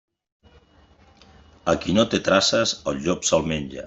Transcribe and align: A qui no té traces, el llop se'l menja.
A 1.73 1.75
qui 1.83 1.97
no 1.99 2.07
té 2.15 2.21
traces, 2.31 2.73
el 2.93 2.99
llop 3.05 3.29
se'l 3.31 3.47
menja. 3.53 3.79